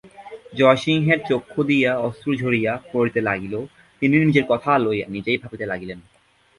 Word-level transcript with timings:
জয়সিংহের 0.57 1.19
চক্ষু 1.29 1.61
দিয়া 1.63 1.91
অশ্রু 1.97 2.31
ঝরিয়া 2.35 2.73
পড়িতে 2.93 3.19
লাগিল–তিনি 3.21 4.15
নিজের 4.25 4.45
কথা 4.49 4.71
লইয়া 4.77 5.07
নিজেই 5.07 5.37
ভাবিতে 5.37 5.65
লাগিলেন। 5.65 5.99